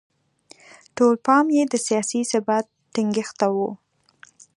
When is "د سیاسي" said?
1.71-2.21